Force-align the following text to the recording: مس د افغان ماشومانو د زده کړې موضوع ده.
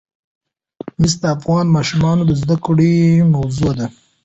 مس 0.99 1.13
د 1.21 1.23
افغان 1.35 1.65
ماشومانو 1.75 2.23
د 2.25 2.31
زده 2.41 2.57
کړې 2.65 2.95
موضوع 3.35 3.71
ده. 3.79 3.87